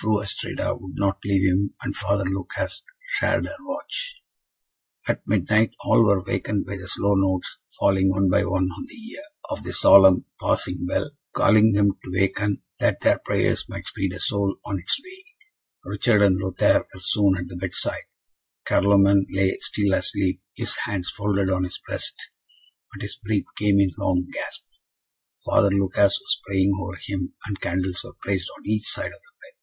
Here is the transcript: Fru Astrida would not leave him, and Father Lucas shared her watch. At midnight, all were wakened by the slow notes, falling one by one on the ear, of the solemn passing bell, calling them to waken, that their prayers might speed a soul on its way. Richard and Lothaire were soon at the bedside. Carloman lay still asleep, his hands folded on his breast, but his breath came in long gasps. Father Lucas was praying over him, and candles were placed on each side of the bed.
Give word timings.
Fru 0.00 0.20
Astrida 0.22 0.76
would 0.80 0.92
not 0.94 1.18
leave 1.24 1.42
him, 1.42 1.74
and 1.82 1.94
Father 1.96 2.22
Lucas 2.24 2.84
shared 3.18 3.46
her 3.46 3.56
watch. 3.62 4.22
At 5.08 5.26
midnight, 5.26 5.72
all 5.84 6.04
were 6.04 6.22
wakened 6.22 6.66
by 6.66 6.76
the 6.76 6.86
slow 6.86 7.16
notes, 7.16 7.58
falling 7.80 8.08
one 8.08 8.30
by 8.30 8.44
one 8.44 8.66
on 8.66 8.86
the 8.86 8.94
ear, 8.94 9.24
of 9.50 9.64
the 9.64 9.72
solemn 9.72 10.24
passing 10.40 10.86
bell, 10.86 11.10
calling 11.34 11.72
them 11.72 11.98
to 12.04 12.12
waken, 12.12 12.62
that 12.78 13.00
their 13.00 13.18
prayers 13.18 13.64
might 13.68 13.88
speed 13.88 14.12
a 14.12 14.20
soul 14.20 14.58
on 14.64 14.78
its 14.78 15.00
way. 15.02 15.24
Richard 15.84 16.22
and 16.22 16.38
Lothaire 16.38 16.86
were 16.94 17.00
soon 17.00 17.36
at 17.36 17.48
the 17.48 17.56
bedside. 17.56 18.04
Carloman 18.64 19.26
lay 19.30 19.58
still 19.60 19.94
asleep, 19.94 20.40
his 20.54 20.76
hands 20.84 21.10
folded 21.10 21.50
on 21.50 21.64
his 21.64 21.80
breast, 21.88 22.14
but 22.92 23.02
his 23.02 23.16
breath 23.16 23.52
came 23.58 23.80
in 23.80 23.90
long 23.98 24.28
gasps. 24.32 24.62
Father 25.44 25.70
Lucas 25.70 26.20
was 26.20 26.40
praying 26.46 26.70
over 26.80 26.94
him, 27.02 27.34
and 27.46 27.60
candles 27.60 28.04
were 28.04 28.14
placed 28.22 28.48
on 28.56 28.62
each 28.64 28.86
side 28.88 29.06
of 29.06 29.10
the 29.10 29.32
bed. 29.42 29.54